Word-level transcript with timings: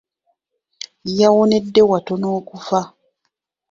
Yawonedde 1.19 1.81
watono 1.89 2.27
okufa. 2.39 2.81